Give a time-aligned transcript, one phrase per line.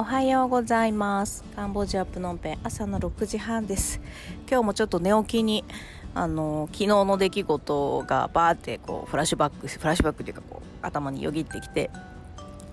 [0.00, 1.42] おはようございます。
[1.56, 4.00] カンボジアプノンペン朝の6時半です。
[4.48, 5.64] 今日もちょっと寝起きに
[6.14, 11.90] あの昨日の出来事がバーってこうフラッシュバックフラッシュバックというかこう頭によぎってきて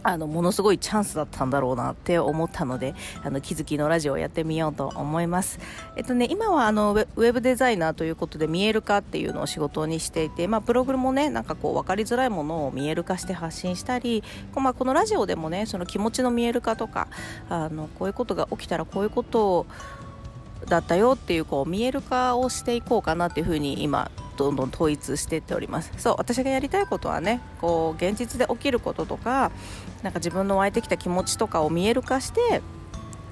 [0.08, 2.94] あのものすごいチャンスだったんだろうなって思ったので
[3.24, 5.60] あの気づきのラジオをやってみようと思います。
[5.96, 14.24] えっとね今はあのウェブデザイナーということで見える化っていうのを仕事にしていて、まあ、ブログもねなんかこう分かりづらいものを見える化して発信したり、
[14.56, 17.08] まあ、このラジオでもねその気持ちの見える化とか
[17.50, 19.66] あのこういうことが起きたらこういうことを
[20.68, 25.92] だったよっていうこう見える化をしていこうかなっていうふうに今どんどん統一していっております。
[25.98, 29.52] そう私がやりたいことはねこう現実で起きることとか
[30.04, 32.62] なんか自分の湧いてきた気持ちとかを見える化して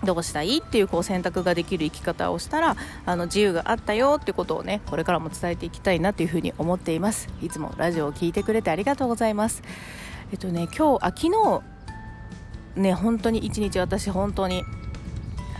[0.03, 7.29] どうしたいっていうこう選択ができる生き方をしたらあの自由があったよっていうことをねこれからも伝えていきたいなというふうに思っています。
[7.41, 9.63] いつもラジオを聴いてくれてありがとうございます。
[10.31, 11.61] えっとね今日あ昨日
[12.75, 14.63] ね本当に一日私本当に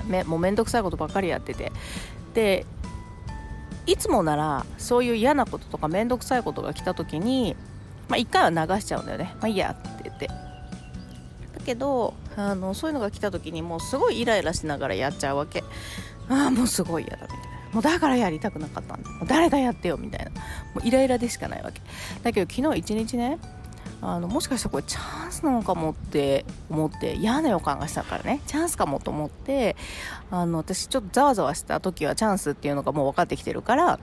[0.08, 1.72] めもう面倒くさいことばっかりやってて。
[2.34, 2.66] で
[3.86, 7.56] いつもならそういう嫌なこととか面倒くさいことが来た時に、
[8.08, 9.36] まあ、1回は流しちゃうんだよね。
[9.40, 10.28] まあいいやって言って。
[10.28, 10.36] だ
[11.66, 15.64] けどあのそういうのが来た時にもうすごいイライラしながらやっちゃうわけ。
[16.30, 17.44] ああもうすごい嫌だみたいな。
[17.74, 19.10] もうだからやりたくなかったんだ。
[19.10, 20.32] もう誰がやってよみたいな。
[20.32, 20.38] も
[20.84, 21.82] うイライラでしかないわけ。
[22.22, 23.40] だけど昨日一日ね
[24.06, 29.78] あのもしかしたらこれチャンスなのかもって思って嫌な予感がしたからねチャンスかもと思って
[30.30, 34.00] あの私ちょっとざわざわした時はチャンスっていうのがもう分かってきてるから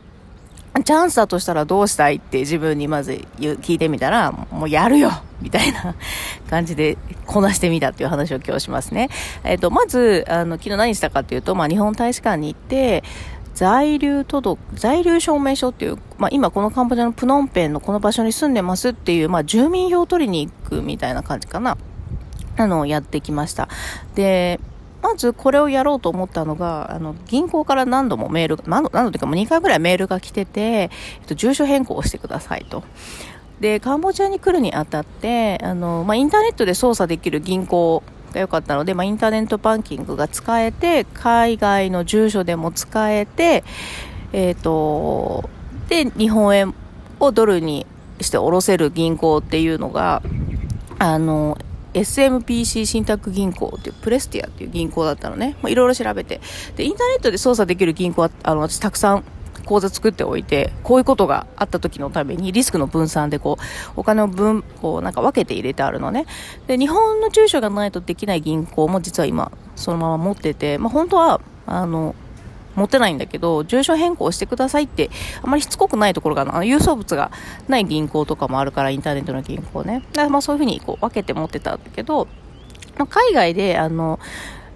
[0.84, 5.10] チャンスだとしたらどうしたいって自分にまず聞いてみたら、もうやるよ
[5.42, 5.96] みたいな
[6.48, 9.10] 感じでこなしてみたっていう話を今日しますね。
[9.42, 13.02] えっ、と、まず、あの、昨日何したかっていうと、まあ、日本大使館に行って、
[13.61, 21.77] 在留届、在留証明書っていう、まあ、今このカンボジアのプノンペンのこの場所に住んでますっていう、まあ、住民票を取りに行くみたいな感じかな。
[22.56, 23.69] あの、やってきました。
[24.14, 24.61] で、
[25.02, 30.90] まずこれをやろうと思ったのが、あの、銀行から何度もメール、何度、何度というかもう2回ぐらいメールが来てて、えっ
[31.27, 32.83] と、住所変更をしてくださいと。
[33.61, 38.02] で、カンボジアに来るにあたって、あの、まあ、インターネットで操作できる銀行
[38.35, 43.64] が良かったので、まあ、インターネットバンキングが使えて、海外の住所でも使えて、
[44.33, 45.48] えっ、ー、と、
[45.89, 46.74] で、日本円
[47.19, 47.86] をドルに
[48.20, 50.23] して下ろせる銀行っていうのが、
[50.98, 51.58] あの、
[51.95, 55.57] SMPC 信託銀行っていうプレスティアっていう銀行だったのね。
[55.63, 56.40] まあ、いろいろ調べて。
[56.77, 59.24] で、インターネットで操作できる銀行は、あの、私たくさん
[59.70, 66.27] 口座作っておいて、こういうことがあった時のためにリスクの分散でこう、お金を分、こうなんか分けて入れてあるのね。
[66.67, 72.17] で、日本の住所がないとできない銀行も実は今、そのまま持ってて、まあ本当は、あの、
[72.75, 75.08] 持ってないんだけど、住所変更してくださいって、
[75.41, 77.31] あまりしつこくないところが、あの郵送物が
[77.69, 80.02] ない銀行とかもあるから、インターネットの銀行ね。
[80.13, 82.27] だからまあそういうふうにこう分けて持ってたんだけど、
[82.98, 84.19] まあ、海外で、あの、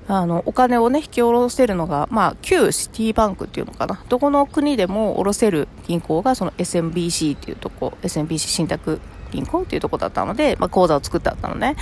[0.06, 4.02] あの、お金をね、引き下ろせるのが、まあ、旧シティバンクっていうのかな。
[4.08, 9.00] どこの国でも下ろせる銀行が、その SMBC っていうとこ、SMBC 信託
[9.34, 11.76] 銀行っていうとこだったので、まあ、口座を作ってあったのね。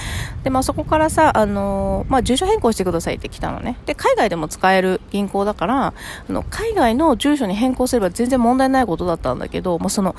[0.44, 3.78] で、まあ、そこからさ、あのまあ、住所変更してくださいって来たのね。
[3.86, 5.94] で、海外でも使える銀行だから、あ
[6.32, 10.16] の、海外の住所に変更すれば全然問題ないことだったんだけど、まあ、その、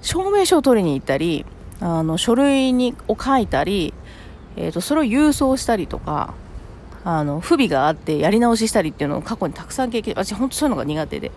[0.00, 1.44] 証明書を取りに行ったり、
[1.80, 3.92] あの、書類に、を書いたり、
[4.56, 6.34] えっ、ー、と、それを郵送したりとか、
[7.04, 11.30] あの、不備があってやり直ししたりっていうのを過去にたくさん経験、私本当そういうのが苦手で。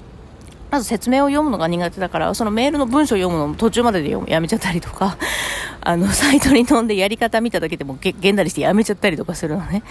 [0.71, 5.17] まず説明を読むのが苦手だから、そのメールの文章を読むのも途中まででやめちゃったりとか、
[5.81, 9.83] あの、サイトに飛んでやり方見ただけでもげげんだりしてやめちゃったりとかするのね。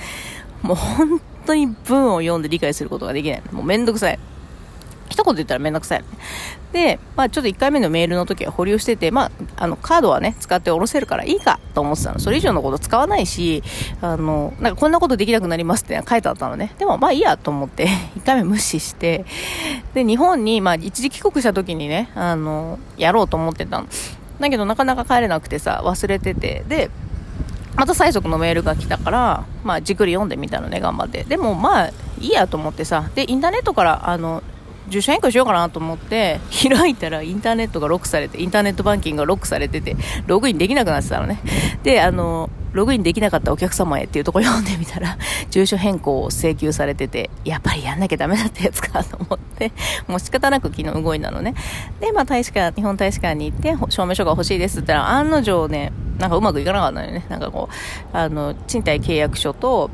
[0.63, 3.43] もう本当に文を読んで理解することができない。
[3.53, 4.19] もうめんどくさい。
[5.09, 6.07] 一言言ったらめんどくさい、ね
[6.75, 12.19] で、まあちょっと1回目のメールの時は保留してて、まあ、あの、カードはね、使って下ろせるからいいかと思ってたの。
[12.19, 13.63] それ以上のこと使わないし、
[14.01, 16.75] あの、なんかこんなことできなくなりますって書いてあったのね。
[16.79, 17.87] でもまあいいやと思って、
[18.19, 19.25] 1回目無視して、
[19.95, 23.87] で、日本に、まあ一時帰国した時にね、あの、やろうと思ってたの。
[24.41, 26.91] だけどなかなか帰れなくてさ、忘れてて、で、
[27.77, 31.25] また催促のメールが来たから、まあ、じっくり読んでみたのね、頑張って。
[31.25, 31.89] でも、まあ、
[32.21, 34.43] いいやと思ってさ、で、インターネットから、あの、
[34.89, 39.97] 住所変更しようかなと思って開いたらインターネットがロックされてインターネットバンキングがロックされてて
[40.27, 41.41] ログインできなくなってたのね。
[41.83, 45.17] であのログインできなかったお客様へっていうとこ読んでみたら
[45.49, 49.71] 住所変更を請求されててやっぱりやんなきゃダメだったやつかと思って
[50.09, 51.55] もう仕方なく昨日動いたのね。
[52.01, 57.25] でまあ大使館日本大使館に行って証明書が欲しいですって言ったら案の定ねなんかうまくいかなかったのよね。
[57.29, 57.69] なんかこ
[58.13, 59.91] うあの賃貸契約書と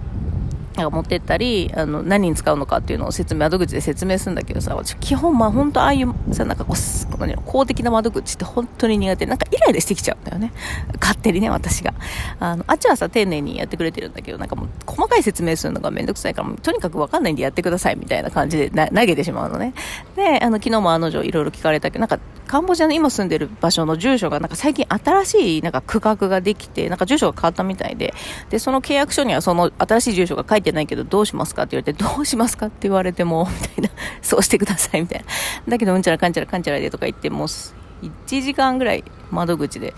[0.80, 10.52] なんか持ってったり、あの、何に使うのかっていうのを説明、窓口で説明するんだけどさ、私基本、まあ本当ああいう、さ、なんかこう、このね、公的な窓口って本当に苦手なんかイライラしてきちゃうんだよね。
[11.00, 11.94] 勝手にね、私が。
[12.38, 19.74] あの、あっちはさ、丁寧にやってくれてるんだけど、なんかもう、細かい説明するのがめんどくさいから、とにかくわかんないんでやってくださいみたいな感じで投げてしまうのね。
[20.16, 22.18] で、あの、昨日もあの女いろいろ聞かれたけど、なんか、
[22.50, 28.12] カンボジアの今住んでる場所の住所がなんか最近新しいなんか区画ができて、なんか住所が変わったみたいで、
[28.48, 35.26] で、その契約書にはその新しい住所が書いてないけどどうしますかって言われて、どうしますかって言われても、みたいな、そうしてくださいみたいな。
[35.68, 37.48] だけどうんちゃらかんちゃらかんちゃらでとか言って、もう
[38.02, 39.94] 1時間ぐらい窓口で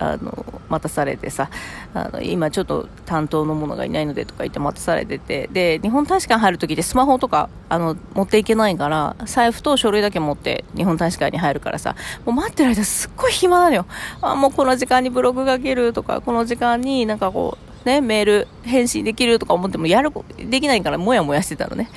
[0.00, 1.50] あの待たされてさ
[1.92, 13.86] あの今ちょっと担当の者がいないのでとか言って待たされててで日本大使館入るときってスマホとかあの持っていけないから財布と書類だけ持って日本大使館に入るからさもう待ってる間すっごい暇なのよ
[14.20, 21.88] あもうこの時間にブログ書けるとかこの時間になんかこうね、メール返信できるとか思ってもやる、できないからもやもやしてたのね。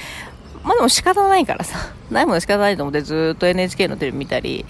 [0.64, 1.78] まあでも仕方ないからさ、
[2.12, 4.66] ないもの仕方ないと思ってずっと NHK のテレビ見たり、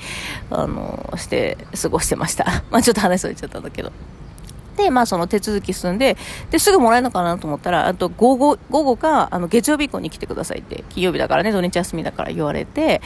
[0.49, 2.63] あの、して過ごしてました。
[2.71, 3.91] まあちょっと話それちゃったんだけど。
[4.77, 6.17] で、まあその手続き進んで、
[6.49, 13.01] で、すぐもらえるのかなと思ったら、あと午後、午後か、あの、月曜日以降に来てくださいって、金曜日だからね、土日休みだから言われて、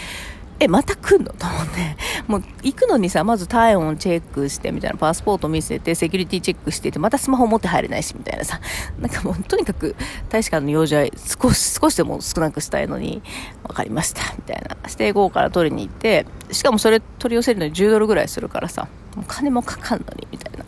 [0.60, 1.34] え、また来んの？
[1.34, 1.98] と思って。
[2.28, 8.62] もう、行くのにさ、まず体温チェックして、みたいな、パスポート見せて、セキュリティチェックしてて、またスマホ持って入れないし、みたいなさ。
[9.00, 9.96] なんかもう、とにかく、
[10.30, 11.06] 大使館の用事は
[11.42, 13.22] 少し、少しでも少なくしたいのに、
[13.64, 14.78] わかりました、みたいな。
[14.84, 20.66] 指定号から取りに行って、しかもそれ取り寄せるのに10ドルぐらいするからさ、もう金もかかんのに、みたいな。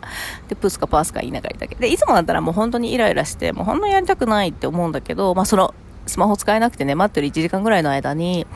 [0.48, 1.74] で、プスかパースか言いながらだけ。
[1.76, 5.74] で、いつもだったらもう本当にイライラして、もう本当にやりたくないって思うんだけど、まあその、
[6.06, 8.46] スマホ使えなくてね、待ってる1時間ぐらいの間に、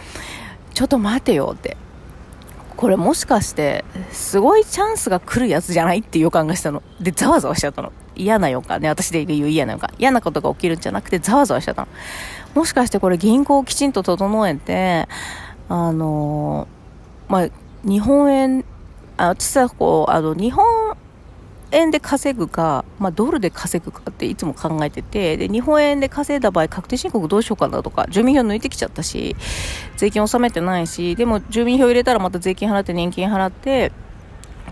[0.73, 1.77] ちょっと待てよって。
[2.77, 6.83] これもしかしてすごいチャンスが来るやつじゃないって予感がしたの。
[7.01, 7.93] でざわざわしちゃったの。
[8.17, 8.89] 嫌な予感ね。
[8.89, 9.91] 私で言う嫌な予感。
[9.99, 11.89] 嫌なことが起きるんじゃなくてざわざわしちゃったの。
[12.55, 15.09] もしかしてこれ銀行をきちんと整えて
[15.69, 16.69] あの
[17.29, 17.49] まあ
[17.85, 18.65] 日本円
[19.17, 20.65] あ私はこうあの日本
[21.73, 29.37] 円で稼ぐか、まあ、ドルで稼ぐかっていつも考えててで日本円で稼いだ場合確定申告どうしようかなとか住民票抜いてきちゃったし
[29.97, 33.93] 税金納めてないしでも住民票入れたらまた税金払って年金払って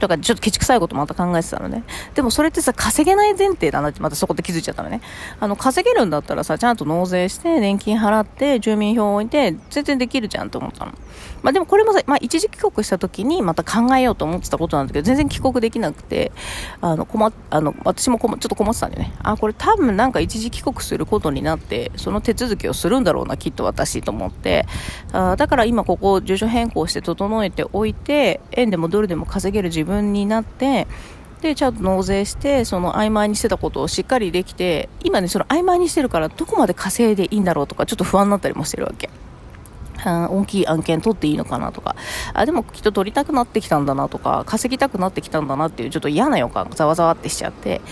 [0.01, 1.85] とかちょっとケチくさいこともまた考えてたのね。
[2.15, 5.01] でもそれってさ、稼げない前提だなってまたそこで気づいちゃったのね。
[5.39, 10.93] あの、稼げるんだったらさ、ちゃんと納税して、年金払って、住民票を置いて、全然できるじゃんと思ったの。
[11.43, 16.33] まあでもこれもさ、まあ一時帰国した時にまた考えようと思ってたことなんだけど、全然帰国できなくて、
[16.81, 19.13] あの、困っ、あの、私もちょっと困ってたんだよね。
[19.23, 24.67] あ、これ多分なんか一時帰国することになって、その手続きをするんだろうな、きっと私と思って、
[25.13, 30.87] あだから今ここ住所変更して整えておいて、円でもドルでも稼げる自分分になって
[31.43, 39.11] でちゃんと納税してその曖昧にしてたことをしっかりできて今ねその曖昧にしてるからどこまで稼いでいいんだろうとかちょっと不安になったりもしてるわけ。
[40.03, 41.95] 大きい案件取っていいのかなとか、
[42.33, 47.83] あ、でもきっと取りたくなってきたんだなとか、稼ぎたくなってきたんだなっていうちょっと嫌な予感がざわざわってしちゃって、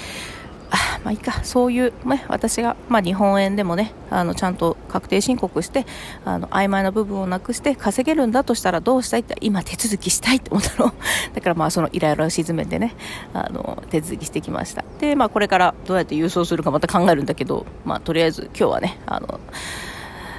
[0.70, 5.86] あまあいいか、そういう、ね、私が、まあ、日本円でもね、あのちゃんと確定申告して、
[6.24, 10.92] あの曖昧な部分をなくして稼げるんだとしたらどうしたいって今手続きしたいって思ったの。
[11.34, 12.94] だからまあそのイライラを沈めてね、
[13.32, 14.84] あの手続きしてきました。
[15.00, 19.40] で、まあこれからどうやって郵送するかまた考えるんだけど、まあとりあえず今日はね、あの、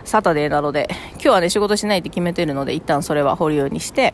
[0.04, 4.14] サタデーなので、今日はね仕事しないって決めてるので、一旦それは保留にして、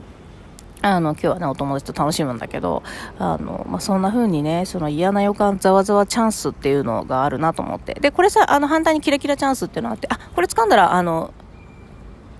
[0.87, 2.83] あの、今日はね、お友達と楽しむんだけど、
[3.17, 7.95] あの、まあ、そんな風にね、その嫌な予感、ざわざわチャンスっていうのがあるなと思って。
[7.95, 11.33] で、これさ、あの、反対にキラキラチャンスっていうのがあって、あ、これ掴んだら、あの、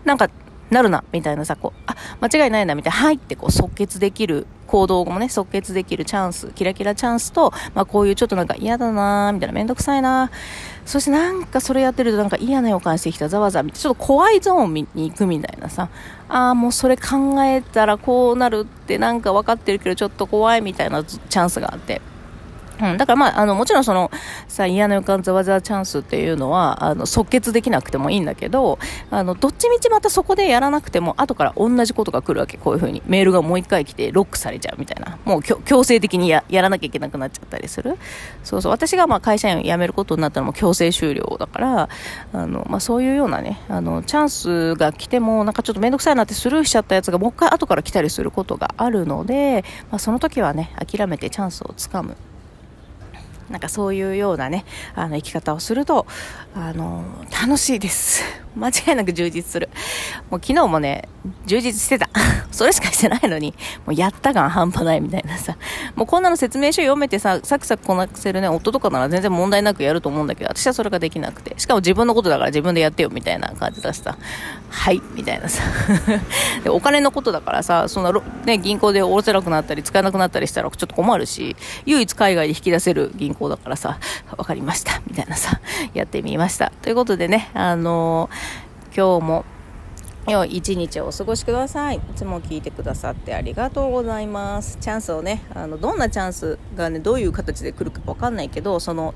[0.03, 0.29] なんか、
[0.69, 10.31] なるな、みたいなさ、こう、あ、間違いないな、みたいな、はいってこう、即決できる行動もね、即決できるチャンス、キラキラチャンスと、まあこういうちょっとなんか嫌だなみたいな、めんどくさいな
[10.85, 15.89] そしてなんかそれやってるとなんか嫌な予感してきた、ざわざわ、ちょっと怖いゾーンに行くみたいなさ、
[16.29, 22.01] ああ、もうそれ考えたらこうなるってなんか分かってるけどちょっと怖いみたいなチャンスがあって。
[22.81, 24.11] うん、だからまあ、あの、もちろんその、
[24.47, 28.79] さ、嫌な予感ざわざわチャンスっていうのは、あの、即決できなくてもいいんだけど、
[29.11, 32.57] あの、どっちみちまたそこでやらなくても、後から同じことが来るわけ。
[32.57, 33.01] こういう風に。
[33.05, 35.17] メールがもう一回来て、ロックされちゃうみたいな。
[35.25, 37.97] もう強制的にやらなきゃいけなくなっちゃったりする。
[38.43, 38.71] そうそう。
[38.71, 41.89] 私がまあ会社員を辞めることになったらも強制終了だから、
[42.33, 52.15] あの、まあそういうようなね、あの、チャンスが来ても、なんかちょっとめんどくさいなってスルーしちゃったやつがもう一回後から来たりすることがあるので、まあその時はね、諦めてチャンスをつかむ。
[53.49, 56.05] なんかそういうようなね、あの生き方をすると、
[56.55, 58.44] あの、楽しいです。
[58.57, 59.69] 間違いなく充実する。
[60.29, 61.07] もう昨日もね、
[61.45, 62.09] 充実してた。
[62.51, 63.53] それしかしてないのに、
[63.85, 65.57] もうやった感半端ないみたいなさ。
[65.95, 71.53] もうこんなの説明書読めてさ、サクサクこなせるね、夫とかなら全然問題なくやると思うんだけど、私はそれができなくて。
[71.57, 74.17] しかも自分のことだから自分でやってよみたいな感じだしさ。
[74.69, 75.63] はい、みたいなさ。
[76.63, 78.13] でお金のことだからさ、そんな、
[78.45, 83.97] ね、銀行で下ろせなくなったり使えなくなったりしたらちょっと困るし、唯一海外で引き出せる銀行だからさ、
[84.37, 85.59] わかりました、みたいなさ、
[85.93, 86.71] やってみました。
[86.81, 88.35] ということでね、あのー、
[88.97, 89.45] 今日も、
[90.25, 91.97] 良い一日をお過ごしください。
[91.97, 94.77] いつも聞いてくださってありがとうございます。
[94.79, 99.13] チャンスをね、あの、どんなチャンスがね、どういう形で来るかわかんないけど、その、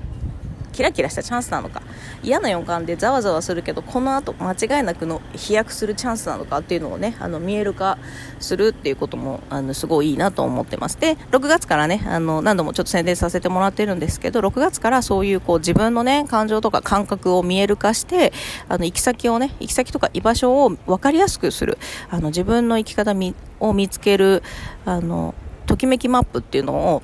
[0.72, 1.82] キラキラしたチャンスなのか。
[2.22, 7.98] 嫌な予感でざわざわするけどこの後間違いなくの飛躍するチャンスなのかっていうのをねあの見える化
[8.40, 10.98] するっていうこともあのすごいいいなと思ってます。
[10.98, 18.32] で6月からねあの何度もちょっと宣伝させてもらってるんですけど6月からそういうこう自分のね感情とか感覚を見える化して
[18.68, 21.78] あの行き先をね行き先とか居場所を分かりやすくする。
[22.10, 23.14] あの自分の生き方
[23.60, 24.42] を見つける
[24.84, 25.34] あの
[25.66, 27.02] ときめきマップっていうのを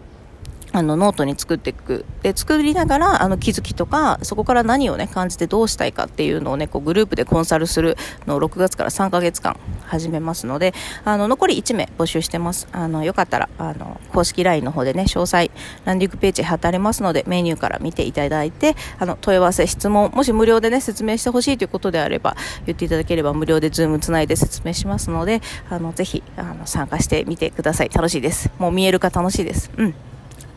[0.77, 10.75] あのノートに作っていくで作りながらあの気づきとかそこから何をね感じてどうしたいかっていうのをねこうグループでコンサルするのを6月から3ヶ月間始めますので
[11.07, 12.69] あの残り1名募集してます。
[12.73, 15.51] あのよかったらあの公式 LINE の方でね詳細
[15.87, 25.41] ランディングページ貼ってありますのでメニューから見ていただいてあの問い合わせ質問もし無料でね説明してほしいということであれば言っていただければ無料でズームつないで説明しますので
[25.71, 27.89] あのぜひあの参加してみてください。
[27.89, 28.51] 楽しいです。
[28.59, 29.71] もう見えるか楽しいです。
[29.79, 29.95] うん。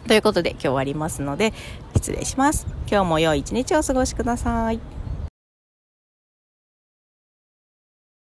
[0.07, 1.53] ということで今日終わりますので
[1.95, 2.67] 失礼します。
[2.89, 4.98] 今日も良い一日をお過ごしください。